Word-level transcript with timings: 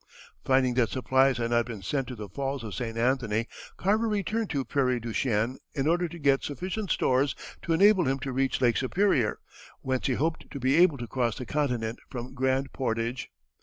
Finding 0.43 0.73
that 0.73 0.89
supplies 0.89 1.37
had 1.37 1.51
not 1.51 1.67
been 1.67 1.83
sent 1.83 2.07
to 2.07 2.15
the 2.15 2.27
Falls 2.27 2.63
of 2.63 2.73
St. 2.73 2.97
Anthony, 2.97 3.47
Carver 3.77 4.09
returned 4.09 4.49
to 4.49 4.65
Prairie 4.65 4.99
du 4.99 5.13
Chien 5.13 5.59
in 5.75 5.85
order 5.85 6.07
to 6.07 6.17
get 6.17 6.41
sufficient 6.43 6.89
stores 6.89 7.35
to 7.61 7.71
enable 7.71 8.05
him 8.07 8.17
to 8.17 8.31
reach 8.33 8.61
Lake 8.61 8.77
Superior, 8.77 9.37
whence 9.81 10.07
he 10.07 10.13
hoped 10.15 10.49
to 10.49 10.59
be 10.59 10.75
able 10.77 10.97
to 10.97 11.05
cross 11.05 11.37
the 11.37 11.45
continent 11.45 11.99
from 12.09 12.33
Grand 12.33 12.73
Portage. 12.73 13.29